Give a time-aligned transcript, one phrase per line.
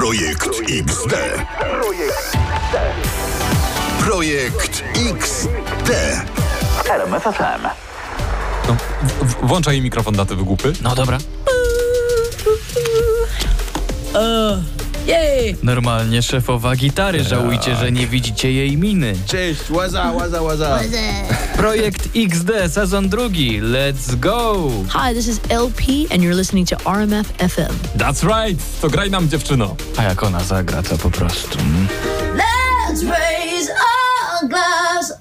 [0.00, 1.14] Projekt XD.
[4.00, 5.90] Projekt XD.
[6.88, 7.62] RMFFM.
[8.68, 8.76] No,
[9.22, 10.72] w- włączaj mikrofon na te wygłupy.
[10.82, 11.18] No dobra.
[15.10, 15.56] Jej!
[15.62, 19.14] Normalnie szefowa gitary, żałujcie, że nie widzicie jej miny.
[19.26, 20.78] Cześć, łaza, łaza, łaza.
[21.56, 24.70] Projekt XD, sezon drugi, let's go!
[24.88, 25.82] Hi, this is LP,
[26.14, 27.72] and you're listening to RMF FM.
[27.98, 28.58] That's right!
[28.80, 29.76] To graj nam, dziewczyno.
[29.96, 31.58] A jak ona zagra, to po prostu...
[31.58, 31.86] mm.
[32.36, 35.12] Let's raise our glass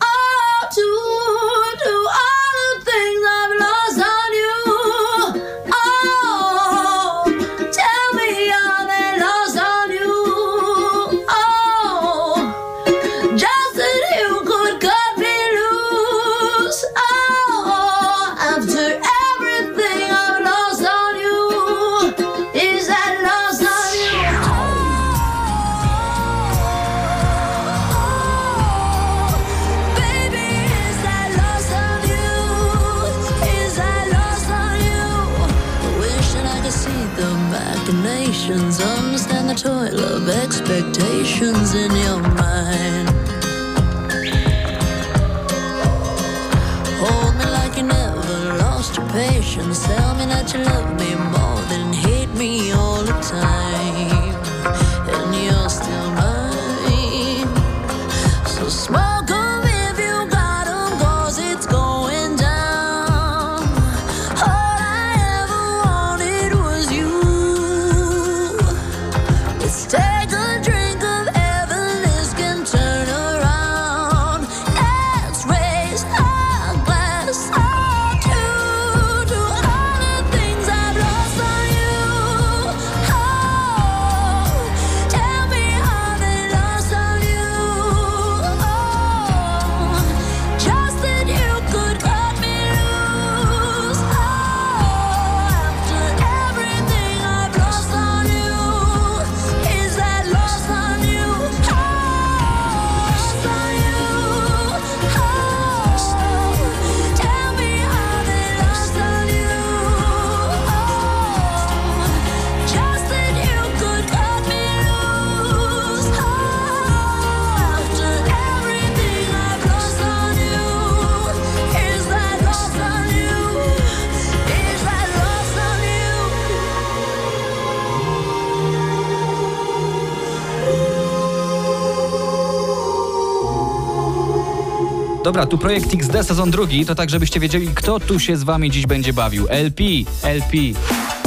[135.29, 138.71] Dobra, tu projekt XD, sezon drugi, to tak, żebyście wiedzieli, kto tu się z wami
[138.71, 139.47] dziś będzie bawił.
[139.49, 139.83] LP,
[140.23, 140.57] LP,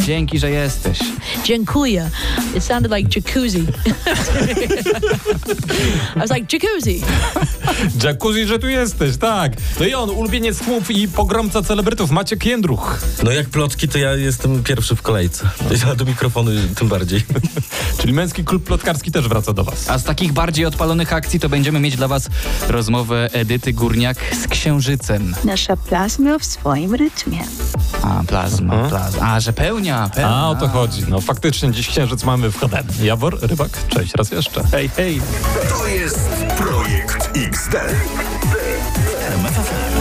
[0.01, 0.99] dzięki, że jesteś.
[1.45, 2.11] Dziękuję.
[2.57, 3.59] It sounded like jacuzzi.
[6.17, 7.03] I was like, jacuzzi.
[8.05, 9.53] Jacuzzi, że tu jesteś, tak.
[9.81, 12.99] No i on, ulubieniec tłumów i pogromca celebrytów, Maciek Jędruch.
[13.25, 15.49] No jak plotki, to ja jestem pierwszy w kolejce.
[15.87, 17.23] Ja do mikrofonu tym bardziej.
[18.01, 19.91] Czyli męski klub plotkarski też wraca do was.
[19.91, 22.29] A z takich bardziej odpalonych akcji to będziemy mieć dla was
[22.69, 25.35] rozmowę Edyty Górniak z Księżycem.
[25.45, 27.39] Nasza plazma w swoim rytmie.
[28.03, 29.33] A, plazma, plazma.
[29.33, 30.35] A, że pełnia, pełnia.
[30.37, 31.05] A o to chodzi.
[31.09, 33.05] No faktycznie dziś księżyc mamy w HDM.
[33.05, 34.65] Jawor, Rybak, cześć raz jeszcze.
[34.73, 35.21] Hej, hej.
[35.69, 36.19] To jest
[36.59, 37.75] Projekt XD.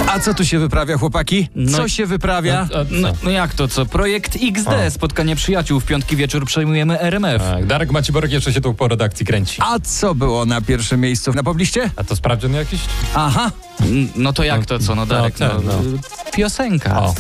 [0.08, 1.50] A co tu się wyprawia, chłopaki?
[1.56, 2.68] No Co się wyprawia?
[2.74, 2.84] A, a?
[2.92, 3.86] No, no jak to co?
[3.86, 4.92] Projekt XD, O.
[4.92, 5.80] spotkanie przyjaciół.
[5.80, 7.42] W piątki wieczór przejmujemy RMF.
[7.44, 9.62] Tak, Darek Maciborek jeszcze się tu po redakcji kręci.
[9.66, 11.90] A co było na pierwszym miejscu na pobliście?
[11.96, 12.80] A to sprawdzian jakiś?
[13.16, 14.96] Aha, N- No to jak to co?
[14.96, 16.00] No Darek, No, no, ten, no.
[16.32, 17.02] piosenka.
[17.02, 17.16] O.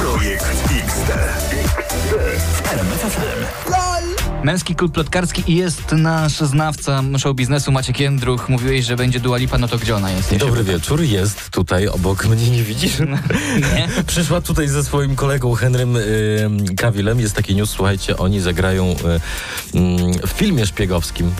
[0.00, 0.46] Projekt
[0.86, 1.12] XD.
[2.70, 3.87] RMFFM.
[4.44, 8.48] Męski klub plotkarski i jest nasz znawca show biznesu Maciek Jędruch.
[8.48, 10.36] Mówiłeś, że będzie Dua Lipa, no to gdzie ona jest?
[10.36, 12.98] Dobry wieczór, jest tutaj obok mnie, nie widzisz?
[13.74, 13.88] Nie?
[14.06, 17.20] Przyszła tutaj ze swoim kolegą Henrym y, Kawilem.
[17.20, 21.30] Jest taki news, słuchajcie, oni zagrają y, mm, w filmie szpiegowskim.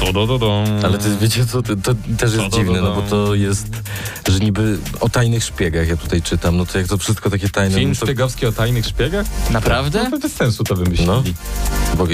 [0.00, 0.64] To, do, do, do.
[0.84, 3.34] Ale to, wiecie co, to, to też jest To, to, dziwne, to, no bo to
[3.34, 3.66] jest,
[4.28, 7.74] że niby o tajnych szpiegach ja tutaj czytam, no to jak to wszystko takie tajne.
[7.74, 9.26] Film no to, szpiegowski o tajnych szpiegach?
[9.50, 10.04] Naprawdę?
[10.04, 11.06] No to bez sensu to wymyślili.
[11.06, 11.22] No.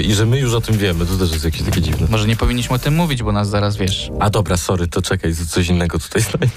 [0.03, 2.07] I że my już o tym wiemy, to też jest jakieś takie dziwne.
[2.09, 4.09] Może nie powinniśmy o tym mówić, bo nas zaraz wiesz.
[4.19, 6.55] A dobra, sorry, to czekaj, coś innego tutaj znajdę.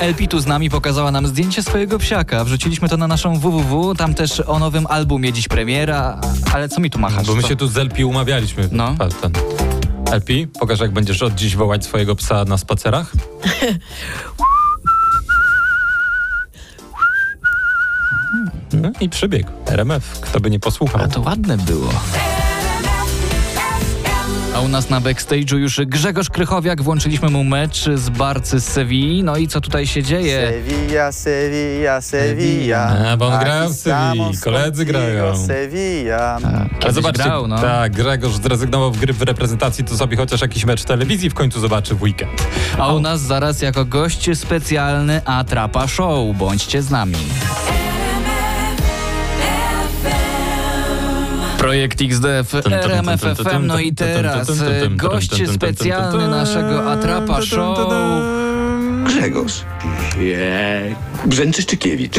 [0.00, 2.44] LP tu z nami pokazała nam zdjęcie swojego psiaka.
[2.44, 3.94] Wrzuciliśmy to na naszą www.
[3.94, 6.20] Tam też o nowym albumie dziś premiera.
[6.52, 7.26] Ale co mi tu machasz?
[7.26, 7.48] Bo my Co?
[7.48, 8.68] się tu z LP umawialiśmy.
[8.72, 8.94] No.
[9.20, 9.32] Ten.
[10.12, 13.12] LP, pokaż jak będziesz od dziś wołać swojego psa na spacerach.
[18.84, 19.50] No I przybiegł.
[19.66, 20.20] RMF.
[20.20, 21.00] Kto by nie posłuchał.
[21.02, 21.92] A to ładne było.
[24.54, 26.82] A u nas na backstage'u już Grzegorz Krychowiak.
[26.82, 29.22] Włączyliśmy mu mecz z Barcy z Sewilli.
[29.22, 30.52] No i co tutaj się dzieje?
[30.52, 32.96] Sevilla, Sevilla, Sevilla.
[33.12, 35.36] A, bo on grał w Sewilli, koledzy grają.
[35.46, 36.38] Sevilla.
[36.42, 37.58] Ale Kiedyś zobaczcie, grał, no.
[37.58, 41.60] tak, Grzegorz zrezygnował w gry w reprezentacji, to sobie chociaż jakiś mecz telewizji w końcu
[41.60, 42.46] zobaczy w weekend.
[42.78, 46.36] A u nas zaraz jako gość specjalny Atrapa Show.
[46.36, 47.16] Bądźcie z nami.
[51.64, 53.66] Projekt XD w RMF FM.
[53.66, 57.78] No i teraz e, gość specjalny naszego Atrapa Show.
[59.04, 59.64] Grzegorz.
[60.18, 60.96] Nie.
[61.26, 62.16] Brzęczyszczykiewicz.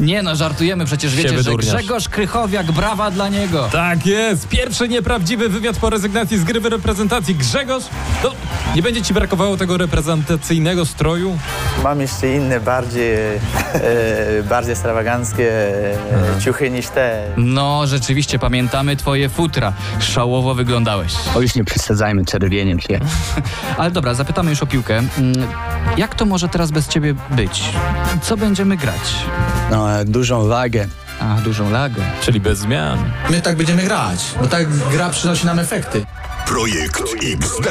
[0.00, 1.54] Nie no, żartujemy, przecież wiecie, że.
[1.54, 3.68] Grzegorz Krychowiak, brawa dla niego.
[3.72, 4.48] Tak jest!
[4.48, 7.34] Pierwszy nieprawdziwy wywiad po rezygnacji z gry w reprezentacji.
[7.34, 7.84] Grzegorz,
[8.24, 8.30] no,
[8.76, 11.38] nie będzie ci brakowało tego reprezentacyjnego stroju?
[11.84, 15.52] Mam jeszcze inne, bardziej, e, bardziej ekstrawaganckie
[16.36, 17.26] e, ciuchy niż te.
[17.36, 19.72] No, rzeczywiście pamiętamy twoje futra.
[20.00, 21.12] Szałowo wyglądałeś.
[21.34, 22.98] O już nie przesadzajmy czerwieniem się.
[23.78, 24.98] Ale dobra, zapytamy już o piłkę.
[25.18, 25.32] Mm,
[25.96, 27.62] Jak to może teraz bez ciebie być?
[28.22, 29.14] Co będziemy grać?
[29.70, 30.88] No, e, dużą wagę.
[31.20, 32.02] A, dużą lagę.
[32.20, 32.98] Czyli bez zmian.
[33.30, 36.06] My tak będziemy grać, bo tak gra przynosi nam efekty.
[36.46, 37.68] Projekt XD.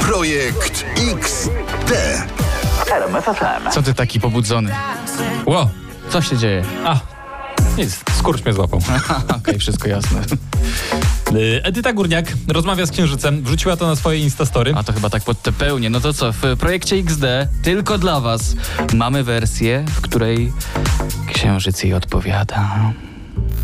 [0.00, 0.84] Projekt
[1.14, 1.92] XD.
[3.72, 4.74] Co ty taki pobudzony?
[5.46, 5.70] Ło!
[6.10, 6.64] Co się dzieje?
[6.84, 6.96] A,
[7.78, 8.80] nic, skurcz mnie złapał.
[9.38, 10.20] Okej, wszystko jasne.
[11.34, 14.72] Y, Edyta Górniak rozmawia z Księżycem, wrzuciła to na swoje Instastory.
[14.76, 15.90] A to chyba tak pod te pełnie.
[15.90, 17.24] No to co, w projekcie XD
[17.62, 18.54] tylko dla was
[18.94, 20.52] mamy wersję, w której
[21.32, 22.70] księżyc jej odpowiada.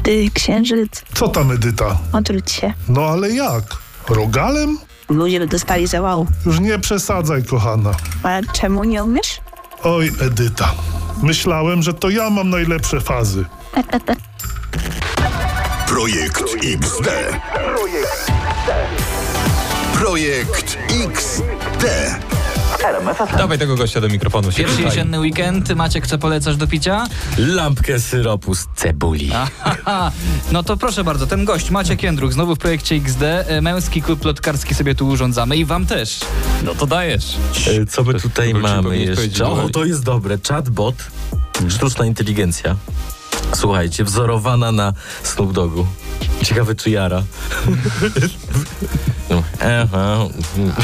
[0.03, 1.99] Ty, księżyc, Co tam, Edyta?
[2.13, 2.73] odwróć się.
[2.89, 3.63] No ale jak?
[4.09, 4.79] Rogalem?
[5.09, 6.27] Ludzie by dostali zawału.
[6.47, 7.91] Już nie przesadzaj, kochana.
[8.23, 9.41] Ale czemu nie umiesz?
[9.83, 10.75] Oj, Edyta.
[11.23, 13.45] Myślałem, że to ja mam najlepsze fazy.
[15.87, 17.09] Projekt XD.
[19.95, 21.85] Projekt XD.
[23.39, 24.51] Dawaj tego gościa do mikrofonu.
[24.53, 24.91] się Pierwszy tutaj.
[24.91, 25.75] jesienny weekend.
[25.75, 27.07] Maciek, co polecasz do picia?
[27.39, 29.31] Lampkę syropu z cebuli.
[29.85, 30.13] Haha,
[30.53, 33.23] no to proszę bardzo, ten gość, Maciek Jędruk, znowu w projekcie XD.
[33.23, 36.21] E, Męski klub plotkarski sobie tu urządzamy i wam też.
[36.65, 37.37] No to dajesz.
[37.83, 39.47] E, Co my tutaj mamy jeszcze?
[39.47, 40.39] O, to jest dobre.
[40.49, 40.95] Chatbot,
[41.69, 42.77] sztuczna inteligencja.
[43.55, 45.87] Słuchajcie, wzorowana na Snoop Dogu.
[46.43, 47.23] Ciekawe, czy jara.
[49.31, 50.19] No, Aha.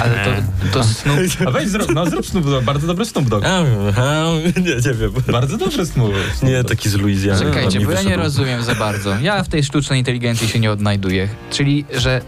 [0.00, 0.30] Ale to,
[0.72, 1.18] to Snoop...
[1.46, 3.44] A weź zrób, no zrób Snoop Dogg, bardzo dobry Snoop Dogg.
[3.46, 4.24] Aha.
[4.56, 5.12] Nie, nie wiem.
[5.32, 6.12] Bardzo dobry Snoop
[6.42, 7.40] Nie, taki z Luizjany.
[7.40, 9.14] Czekajcie, bo ja nie rozumiem za bardzo.
[9.20, 11.28] Ja w tej sztucznej inteligencji się nie odnajduję.
[11.50, 12.20] Czyli, że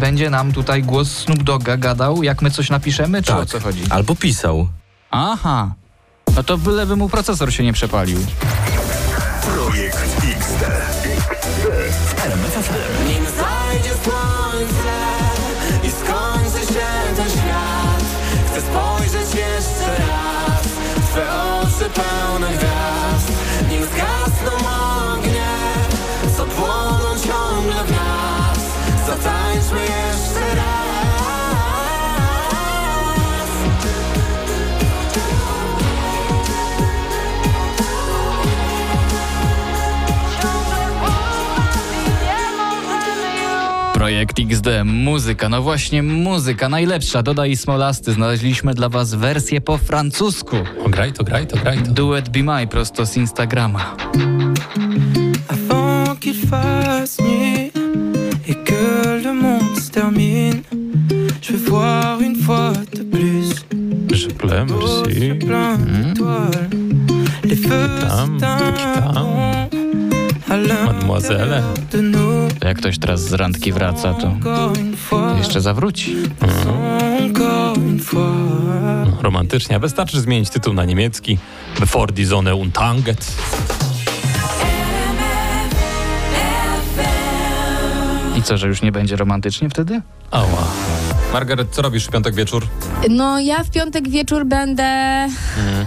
[0.00, 3.40] będzie nam tutaj głos Snoop Dogga gadał, jak my coś napiszemy, czy Tak.
[3.40, 3.82] o co chodzi?
[3.90, 4.68] Albo pisał.
[5.10, 5.74] Aha.
[6.36, 8.18] No to byleby mu procesor się nie przepalił.
[9.42, 10.64] Projekt XD.
[13.06, 14.96] Nim zajdzie słońce
[15.82, 18.04] i skończy się ten świat
[18.46, 20.66] Chcę spojrzeć jeszcze raz
[20.96, 23.32] w Twe oczy pełne gwiazd
[23.70, 24.52] Nim zgasną
[25.14, 25.52] ognie,
[26.36, 28.58] co płoną ciągle w nas
[29.06, 30.09] Zatańczmy jeszcze
[44.20, 50.56] Projekt XD, muzyka, no właśnie muzyka, najlepsza, dodaj smolasty, znaleźliśmy dla was wersję po francusku.
[50.84, 51.92] O, graj to, graj to, graj to.
[51.92, 53.96] Duet Be My prosto z Instagrama.
[55.48, 57.72] Avant qu'il fasse nuit
[58.48, 60.62] et que le monde se termine,
[61.42, 63.54] je vais voir une fois de plus
[64.12, 65.34] Je pleure, merci.
[65.46, 66.70] plein d'étoiles.
[67.44, 69.79] Les feux s'éteindront
[70.86, 71.62] Mademoiselle.
[72.02, 72.52] nous.
[72.64, 74.32] Jak ktoś teraz z randki wraca, to
[75.38, 76.16] jeszcze zawróci.
[78.04, 79.22] fois.
[79.22, 81.38] Romantycznie, a wystarczy zmienić tytuł na niemiecki.
[81.80, 83.32] Before die Sonne untergeht.
[88.36, 90.02] I co, że już nie będzie romantycznie wtedy?
[90.30, 90.64] Ała.
[91.32, 92.66] Margaret, co robisz w piątek wieczór?
[93.10, 95.28] No ja w piątek wieczór będę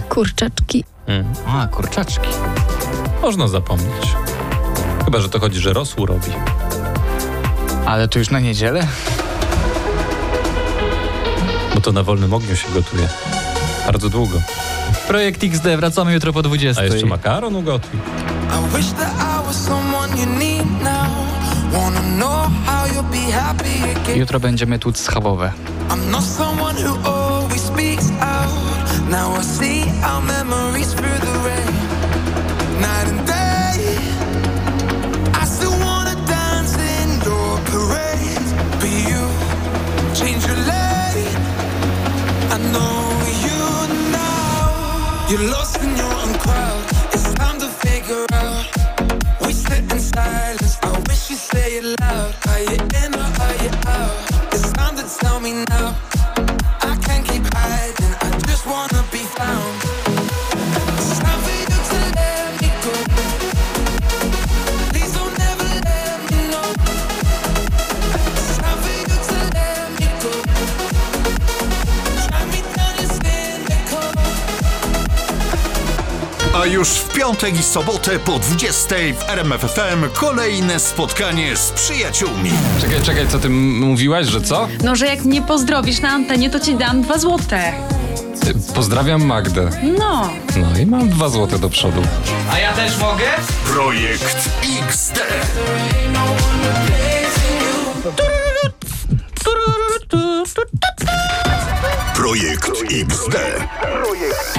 [0.08, 0.84] kurczaczki.
[1.06, 1.24] Mm.
[1.46, 2.28] A, kurczaczki.
[3.22, 4.23] Można zapomnieć.
[5.04, 6.30] Chyba, że to chodzi, że rosół robi.
[7.86, 8.86] Ale to już na niedzielę?
[11.74, 13.08] Bo to na wolnym ogniu się gotuje.
[13.86, 14.38] Bardzo długo.
[15.08, 16.82] Projekt XD, wracamy jutro po 20.
[16.82, 18.00] A jeszcze makaron ugotuj.
[18.00, 21.06] I wish that I was someone you need now.
[21.72, 24.18] Wanna know how you'll be happy again.
[24.18, 25.52] Jutro będziemy tłuc schabowe.
[25.90, 27.13] I'm not someone who
[76.62, 82.50] już w piątek i sobotę po 20 w RMFFM kolejne spotkanie z przyjaciółmi.
[82.80, 84.68] Czekaj, czekaj, co ty m- mówiłaś, że co?
[84.84, 87.72] No, że jak mnie pozdrowisz na antenie, to ci dam dwa złote.
[88.48, 89.70] Y, Pozdrawiam Magdę.
[89.98, 90.30] No.
[90.56, 92.02] No i mam dwa złote do przodu.
[92.52, 93.24] A ja też mogę?
[93.72, 94.48] Projekt
[94.88, 95.18] XD.
[102.14, 103.36] Projekt XD.
[103.82, 104.58] Projekt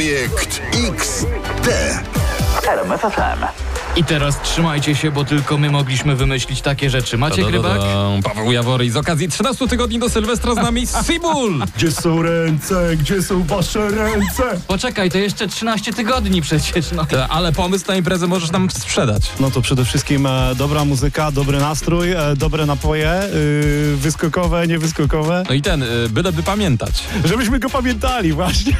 [0.00, 0.62] Projekt
[0.96, 1.68] XT.
[2.64, 3.69] RMFFM.
[3.96, 7.18] I teraz trzymajcie się, bo tylko my mogliśmy wymyślić takie rzeczy.
[7.18, 7.80] Macie Rybak?
[8.24, 11.64] Paweł Jawory z okazji 13 tygodni do Sylwestra z nami Sibul.
[11.76, 12.96] Gdzie są ręce?
[12.96, 14.42] Gdzie są wasze ręce?
[14.66, 17.06] Poczekaj, to jeszcze 13 tygodni przecież, no.
[17.12, 19.22] E, Ale pomysł na imprezę możesz nam sprzedać.
[19.40, 25.44] No to przede wszystkim e, dobra muzyka, dobry nastrój, e, dobre napoje, y, wyskokowe, niewyskokowe.
[25.48, 27.04] No i ten, y, byleby pamiętać.
[27.24, 28.76] Żebyśmy go pamiętali właśnie.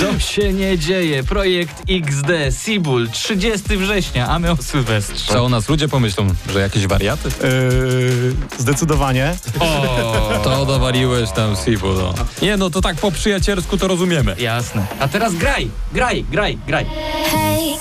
[0.00, 1.24] To się nie dzieje.
[1.24, 2.28] Projekt XD,
[2.64, 5.32] Sibul, 30 września, a my o Sylwestrze.
[5.32, 7.28] Co o nas ludzie pomyślą, że jakieś wariaty?
[7.28, 9.34] Y, zdecydowanie.
[9.60, 11.94] O, To dowaliłeś tam Sibul.
[11.96, 12.14] No.
[12.42, 14.36] Nie no, to tak po przyjacielsku to rozumiemy.
[14.38, 14.86] jasne.
[15.00, 16.84] A teraz graj, graj, graj, graj.
[17.30, 17.74] Hey,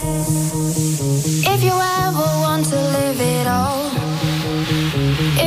[1.56, 1.74] if you
[2.08, 3.90] ever want to live it all,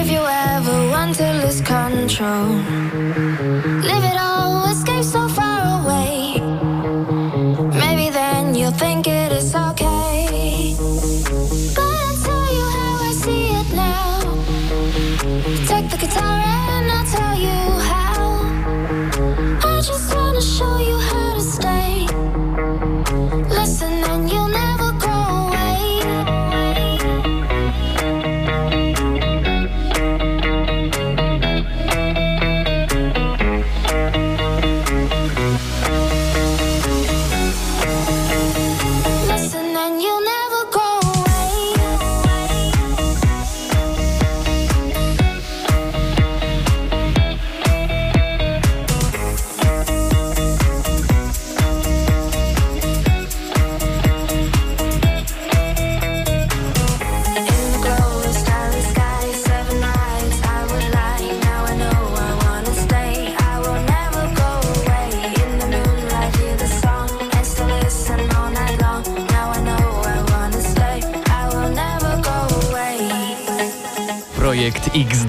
[0.02, 0.20] if you
[0.56, 2.48] ever want to lose control,
[3.82, 5.21] live it all, escape so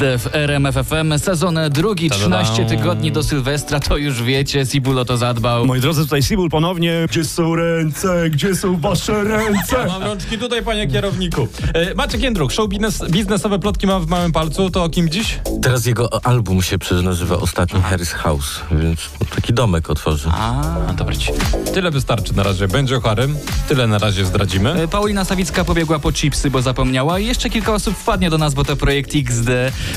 [0.04, 2.46] XD w RMFFM, sezon drugi, Ta-da-dam.
[2.46, 5.66] 13 tygodni do Sylwestra, to już wiecie, Sibulo to zadbał.
[5.66, 7.06] Moi drodzy, tutaj Sibul ponownie.
[7.10, 8.30] Gdzie są ręce?
[8.30, 9.86] Gdzie są wasze ręce?
[9.88, 11.48] Mam rączki tutaj, panie kierowniku.
[11.74, 15.40] E, Maciek Jędruk, show biznes, biznesowe plotki ma w małym palcu, to o kim dziś?
[15.62, 19.00] Teraz jego album się przecież nazywa Ostatni Harris House, więc
[19.36, 20.30] taki domek otworzy.
[20.34, 21.32] A, dobra ci.
[21.74, 22.68] Tyle wystarczy na razie.
[22.68, 23.36] Będzie o Harym,
[23.68, 24.74] tyle na razie zdradzimy.
[24.74, 28.54] E, Paulina Sawicka pobiegła po chipsy, bo zapomniała i jeszcze kilka osób wpadnie do nas,
[28.54, 29.50] bo to projekt XD.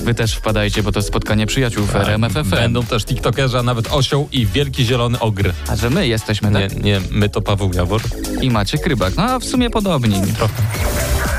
[0.05, 2.51] Wy też wpadajcie, bo to spotkanie przyjaciół w RMFFM.
[2.51, 5.53] Będą też tiktokerzy, a nawet osioł i wielki zielony ogr.
[5.69, 6.83] A że my jesteśmy, Nie, tak?
[6.85, 8.01] nie, my to Paweł Jawor.
[8.41, 9.17] I Maciek Rybak.
[9.17, 10.23] No a w sumie podobni.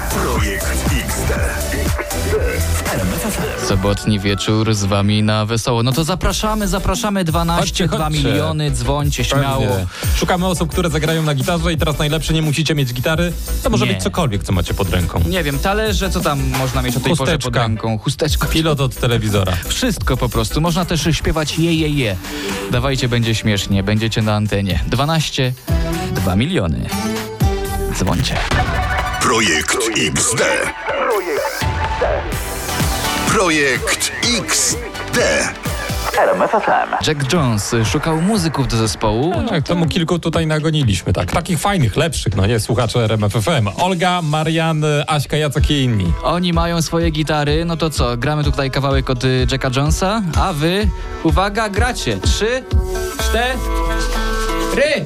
[0.10, 0.68] Projekt
[1.06, 1.67] XD.
[3.68, 5.84] Sobotni wieczór z wami na wesoło.
[5.84, 8.24] No to zapraszamy, zapraszamy 12, Chodźcie, 2 chodźcie.
[8.24, 9.66] miliony, dzwońcie śmiało.
[9.68, 9.86] Pewnie.
[10.16, 13.34] Szukamy osób, które zagrają na gitarze i teraz najlepsze nie musicie mieć gitary.
[13.64, 13.94] To może Nie.
[13.94, 15.22] być cokolwiek, co macie pod ręką.
[15.30, 17.60] Nie wiem, talerze, co tam można mieć o tej porze pod Chusteczka.
[17.62, 17.98] ręką?
[18.00, 18.48] Chusteczka.
[18.48, 19.54] Pilot od telewizora.
[19.68, 20.62] Wszystko po prostu.
[20.62, 22.16] Można też śpiewać je, je, je.
[22.72, 23.84] Dawajcie, będzie śmiesznie.
[23.84, 24.80] Będziecie na antenie.
[24.88, 25.54] 12,
[26.12, 26.90] 2 miliony.
[27.94, 28.36] Dzwońcie.
[29.22, 30.42] Projekt XD.
[30.88, 32.37] Projekt XD.
[36.18, 37.08] RMFFM.
[37.08, 39.34] Jack Jones szukał muzyków do zespołu.
[39.46, 41.32] No, jak temu kilku tutaj nagoniliśmy, tak.
[41.32, 43.68] Takich fajnych, lepszych, no nie, słuchacze RMFFM.
[43.78, 46.14] Olga, Marian, Aśka, Jacek i inni.
[46.24, 48.18] Oni mają swoje gitary, no to co?
[48.18, 50.88] Gramy tutaj kawałek od Jacka Jonesa, a wy,
[51.24, 52.18] uwaga, gracie.
[52.18, 52.64] Trzy,
[53.20, 55.06] cztery.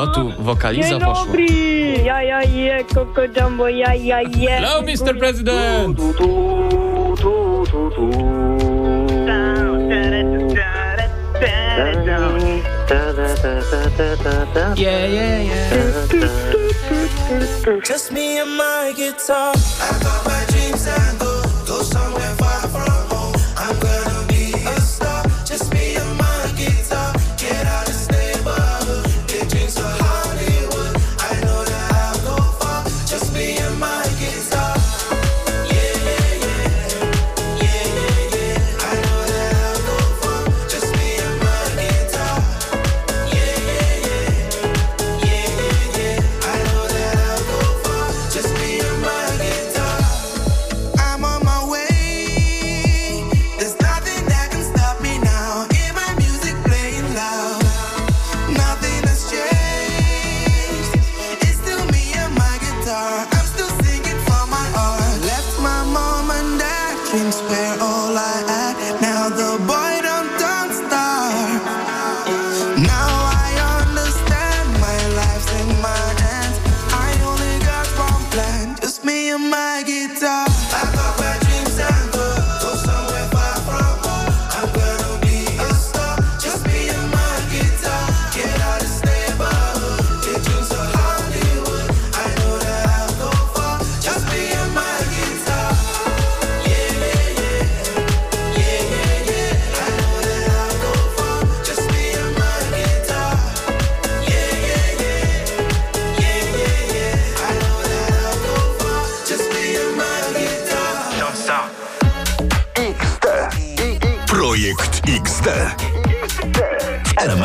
[0.00, 1.24] O, tu wokaliza Dzień poszła.
[1.24, 1.46] dobry!
[2.04, 4.50] Ja, ja, je, koko jumbo, ja, ja, je.
[4.50, 5.18] Hello, Mr.
[5.18, 5.96] President!
[5.96, 8.10] Tu, tu, tu, tu, tu.
[14.76, 15.70] Yeah, yeah, yeah.
[17.84, 19.54] Just me and my guitar.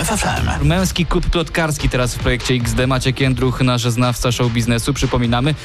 [0.05, 0.67] W RMF FM.
[0.67, 2.87] Męski klub plotkarski teraz w projekcie XD.
[2.87, 4.93] Maciek Jędruch, nasz znawca show biznesu.
[4.93, 5.55] Przypominamy,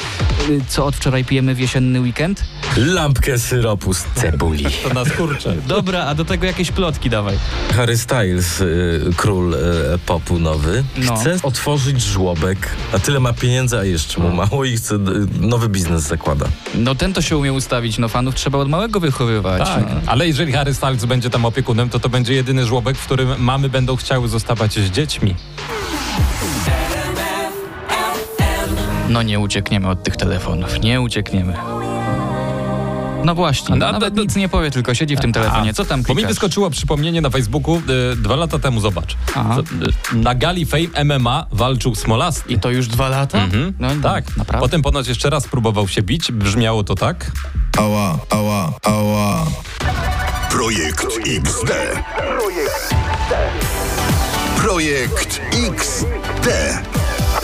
[0.49, 2.45] y, co od wczoraj pijemy w jesienny weekend?
[2.77, 4.65] Lampkę syropu z cebuli.
[4.89, 5.55] To nas kurczę.
[5.67, 7.37] Dobra, a do tego jakieś plotki dawaj.
[7.77, 9.59] Harry Styles, y, król y,
[10.07, 11.17] popu nowy, No.
[11.17, 14.99] chce otworzyć żłobek, a tyle ma pieniędzy, a jeszcze mu mało i chce y,
[15.41, 16.47] nowy biznes zakłada.
[16.75, 19.63] No ten to się umie ustawić, no fanów trzeba od małego wychowywać.
[19.69, 20.01] Tak, No.
[20.07, 23.69] ale jeżeli Harry Styles będzie tam opiekunem, to to będzie jedyny żłobek, w którym mamy
[23.69, 25.35] będą chciały zostawać z dziećmi.
[29.09, 31.55] No nie uciekniemy od tych telefonów, nie uciekniemy.
[33.25, 35.75] No właśnie, No, nawet to- nic nie powie, tylko siedzi w tym telefonie.
[35.75, 36.29] Co tam Bo mi klikasz?
[36.29, 37.77] wyskoczyło przypomnienie na Facebooku
[38.13, 39.17] y, dwa lata temu, zobacz.
[39.35, 42.53] Z- y, na gali Fame MMA walczył Smolasty.
[42.53, 43.39] I to już dwa lata?
[43.39, 43.73] Mhm.
[43.79, 44.37] No, tak.
[44.37, 44.61] naprawdę?
[44.67, 46.33] Potem ponoć jeszcze raz próbował się bić.
[46.33, 47.31] Brzmiało to tak.
[47.79, 49.47] Ała, ała, ała.
[50.51, 51.71] Projekt XD.
[54.57, 56.49] Projekt XD.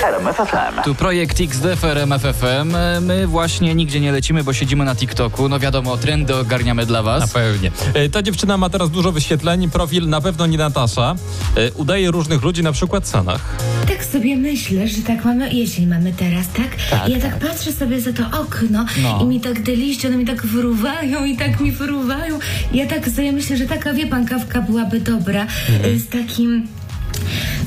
[0.02, 0.82] RMF FM.
[0.84, 2.74] Tu projekt XD w RMF FM.
[2.76, 5.48] E, My właśnie nigdzie nie lecimy, bo siedzimy na TikToku.
[5.48, 7.20] No wiadomo, trendy ogarniamy dla was.
[7.20, 7.70] Na pewnie.
[7.94, 9.70] E, Ta dziewczyna ma teraz dużo wyświetleń.
[9.70, 11.14] Profil na pewno nie Natasza.
[11.56, 13.40] E, Udaje różnych ludzi, na przykład Sanach.
[13.88, 16.68] Tak sobie myślę, że tak mamy, jesień mamy teraz, tak?
[16.90, 19.18] Tak, I ja tak patrzę sobie za to okno No.
[19.22, 22.38] i mi tak te liście, one mi tak wyruwają i tak mi wyruwają.
[22.72, 25.98] Ja tak sobie myślę, że taka, wie pan, kawka byłaby dobra Mhm.
[25.98, 26.66] z takim...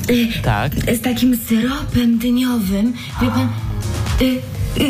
[0.09, 0.71] y, Tak.
[0.95, 3.49] Z takim syropem dyniowym, wie pan...
[4.21, 4.41] Y,
[4.77, 4.81] y,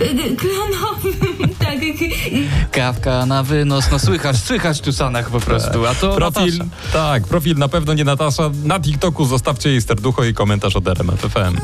[0.00, 1.82] y, klonowym, tak.
[1.82, 6.58] y, y, Kawka na wynos, no słychać, słychać tu Sanach po prostu, a to Profil,
[6.58, 6.70] Natasza.
[6.92, 8.50] tak, profil na pewno nie Natasza.
[8.64, 11.56] Na TikToku zostawcie jej serducho i komentarz od RMF FM.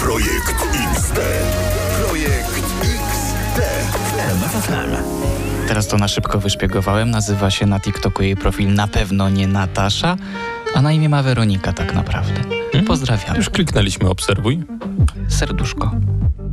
[0.00, 0.54] Projekt
[0.94, 1.18] XD.
[2.08, 3.60] Projekt XD.
[5.68, 7.10] Teraz to na szybko wyszpiegowałem.
[7.10, 10.16] Nazywa się na TikToku jej profil na pewno nie Natasza,
[10.74, 12.40] a na imię ma Weronika tak naprawdę.
[12.86, 13.36] Pozdrawiam.
[13.36, 14.62] Już kliknęliśmy obserwuj.
[15.28, 15.90] Serduszko.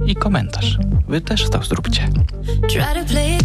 [0.05, 0.77] I komentarz.
[1.07, 2.09] Wy też to zróbcie.
[2.69, 3.38] Try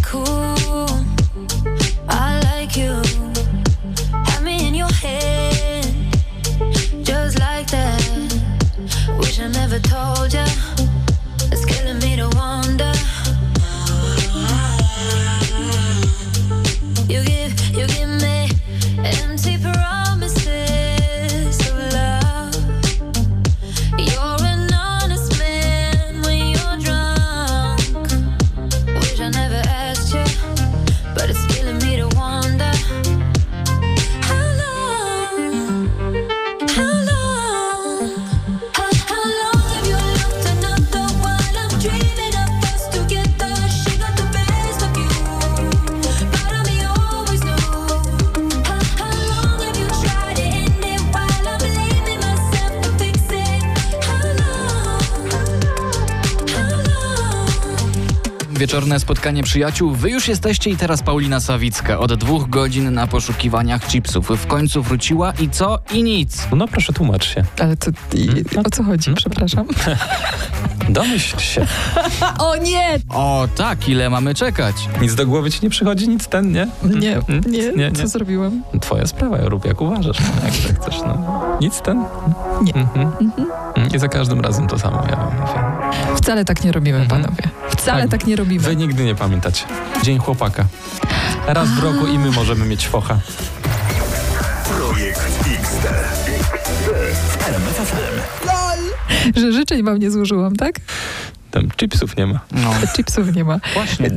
[58.64, 59.90] Wieczorne spotkanie przyjaciół.
[59.90, 61.98] Wy już jesteście i teraz Paulina Sawicka.
[61.98, 64.29] Od dwóch godzin na poszukiwaniach chipsów.
[64.29, 65.79] W końcu wróciła i co?
[65.92, 66.46] I nic.
[66.57, 67.44] No proszę, tłumacz się.
[67.59, 68.29] Ale to i,
[68.66, 69.66] o co chodzi, przepraszam?
[70.88, 71.66] Domyśl się.
[72.38, 72.99] o nie!
[73.09, 74.77] O tak, ile mamy czekać?
[75.01, 76.66] Nic do głowy ci nie przychodzi, nic ten, nie?
[76.83, 78.09] Nie, Mm, nie, nie, co nie.
[78.09, 78.62] zrobiłam?
[78.81, 81.01] Twoja sprawa, rób jak uważasz, no, jak tak chcesz.
[81.07, 81.40] No.
[81.61, 82.05] Nic ten?
[82.62, 82.75] Nie.
[82.75, 83.12] Mhm.
[83.94, 85.61] I za każdym razem to samo, ja wam mówię.
[86.16, 87.42] Wcale tak nie robimy, panowie.
[87.70, 88.11] Wcale Tak.
[88.11, 88.61] tak nie robimy.
[88.64, 89.64] Wy nigdy nie pamiętacie.
[90.03, 90.64] Dzień chłopaka.
[91.47, 93.18] Raz w roku i my możemy mieć focha.
[94.77, 95.20] Projekt
[95.61, 95.88] XD.
[97.70, 98.44] W FM.
[99.41, 100.81] Że życzeń wam nie złożyłam, tak?
[101.51, 102.41] Tam chipsów nie ma.
[102.53, 102.75] No.
[102.97, 103.61] Chipsów nie ma.
[103.75, 104.11] Właśnie.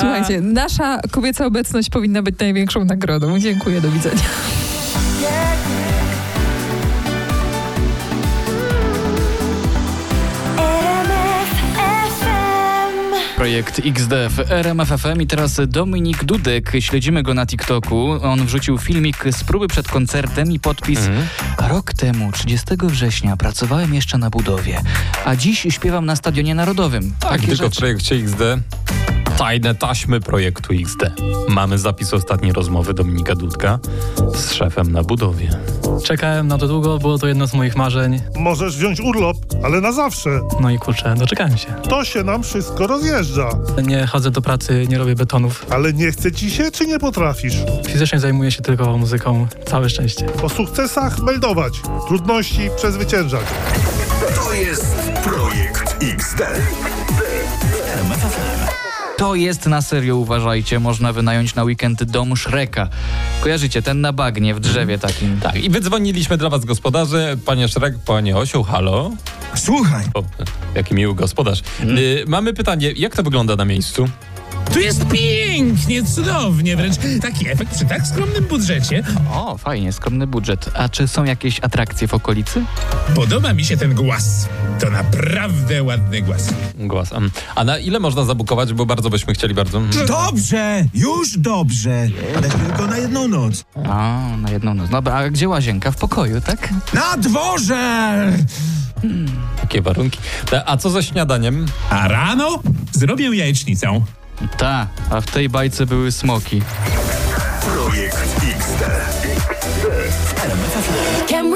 [0.00, 3.38] Słuchajcie, nasza kobieca obecność powinna być największą nagrodą.
[3.38, 4.22] Dziękuję, do widzenia.
[13.40, 16.72] Projekt XD w RMFFM i teraz Dominik Dudek.
[16.80, 18.10] Śledzimy go na TikToku.
[18.22, 21.26] On wrzucił filmik z próby przed koncertem i podpis Mhm.
[21.70, 24.82] Rok temu, 30 września, pracowałem jeszcze na budowie,
[25.24, 27.12] a dziś śpiewam na Stadionie Narodowym.
[27.20, 27.80] Tak, Takie tylko w rzeczy.
[27.80, 28.40] projekcie XD
[29.38, 31.02] tajne taśmy projektu XD.
[31.48, 33.78] Mamy zapis ostatniej rozmowy Dominika Dudka
[34.34, 35.50] z szefem na budowie.
[36.04, 38.20] Czekałem na to długo, było to jedno z moich marzeń.
[38.36, 40.40] Możesz wziąć urlop, ale na zawsze.
[40.60, 41.66] No i kurczę, doczekałem się.
[41.88, 43.50] To się nam wszystko rozjeżdża.
[43.82, 45.66] Nie chodzę do pracy, nie robię betonów.
[45.70, 47.54] Ale nie chce ci się, czy nie potrafisz?
[47.86, 49.46] Fizycznie zajmuję się tylko muzyką.
[49.66, 50.26] Całe szczęście.
[50.42, 51.72] O sukcesach meldować,
[52.08, 53.44] trudności przezwyciężać.
[54.34, 56.42] To jest projekt XD.
[59.16, 62.88] To jest na serio, uważajcie, można wynająć na weekend dom Szreka.
[63.40, 65.40] Kojarzycie, ten na bagnie w drzewie takim.
[65.40, 67.36] Tak, i wydzwoniliśmy dla was gospodarze.
[67.46, 69.10] Panie Szrek, panie Osioł, halo.
[69.54, 70.04] Słuchaj.
[70.14, 70.22] O,
[70.74, 71.62] jaki miły gospodarz.
[71.80, 74.08] Y, mamy pytanie, jak to wygląda na miejscu?
[74.72, 79.02] Tu jest pięknie, cudownie, wręcz taki efekt przy tak skromnym budżecie.
[79.32, 80.70] O, fajnie, skromny budżet.
[80.74, 82.64] A czy są jakieś atrakcje w okolicy?
[83.14, 84.48] Podoba mi się ten głaz.
[84.80, 86.48] To naprawdę ładny głaz.
[87.12, 87.30] Em.
[87.54, 89.78] A na ile można zabukować, bo bardzo byśmy chcieli bardzo.
[89.78, 90.06] Mhm.
[90.06, 93.64] Dobrze, już dobrze, ale tylko na jedną noc.
[93.88, 94.90] A, na jedną noc.
[94.90, 95.90] Dobra, a gdzie łazienka?
[95.92, 96.68] W pokoju, tak?
[96.94, 98.32] Na dworze!
[99.60, 100.18] Takie warunki.
[100.66, 101.66] A co ze śniadaniem?
[101.90, 104.00] A rano zrobię jajecznicę.
[104.56, 106.62] Ta, a w tej bajce były smoki.
[107.60, 108.18] Projekt
[108.58, 108.84] XD.
[111.28, 111.50] Can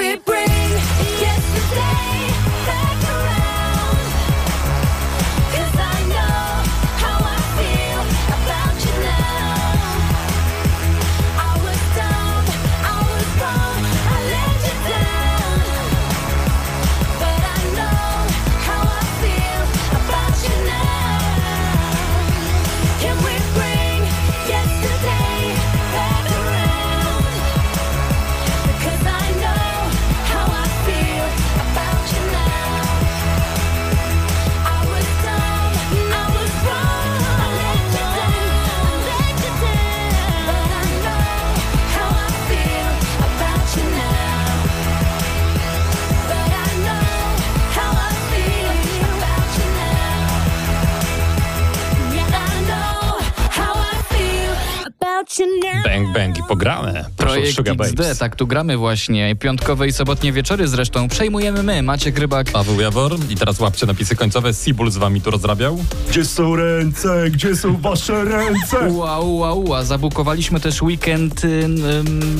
[55.84, 56.92] Bang, bang i pogramy.
[57.16, 58.18] Proszę Projekt Sugar XD, Babes.
[58.18, 59.36] tak tu gramy właśnie.
[59.36, 62.50] Piątkowe i sobotnie wieczory zresztą przejmujemy my, Maciek Rybak.
[62.50, 64.54] Paweł Jawor i teraz łapcie napisy końcowe.
[64.54, 65.78] Sibul z wami tu rozrabiał.
[66.08, 67.30] Gdzie są ręce?
[67.30, 68.88] Gdzie są wasze ręce?
[68.94, 69.84] Ua, ua, ua.
[69.84, 71.82] Zabukowaliśmy też weekend, ym,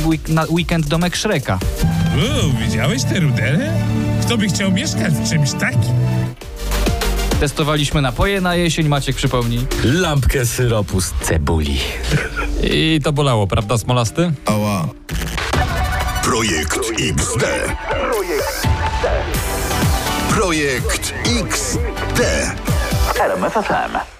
[0.07, 1.59] week, na weekend domek Szreka.
[2.17, 3.73] Uuu, widziałeś te rudele?
[4.23, 5.95] Kto by chciał mieszkać w czymś takim?
[7.45, 9.67] Testowaliśmy napoje na jesień, Maciek przypomnij.
[9.85, 11.79] Lampkę syropu z cebuli.
[12.63, 14.33] I to bolało, prawda, Smolasty?
[14.47, 14.89] Ała.
[16.23, 17.45] Projekt XD.
[20.31, 22.21] Projekt XD.
[23.21, 24.14] RMF FM.